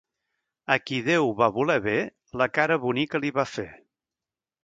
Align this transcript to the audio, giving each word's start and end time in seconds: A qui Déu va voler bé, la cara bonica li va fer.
A 0.75 0.77
qui 0.89 1.01
Déu 1.09 1.27
va 1.41 1.49
voler 1.57 1.75
bé, 1.87 1.93
la 2.43 2.49
cara 2.55 2.79
bonica 2.87 3.23
li 3.25 3.33
va 3.39 3.47
fer. 3.53 3.67